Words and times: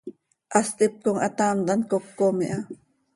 Hast 0.59 0.77
hipcom 0.85 1.17
hataamt 1.25 1.69
hant 1.73 1.85
cocom 1.91 2.37
iha. 2.47 2.59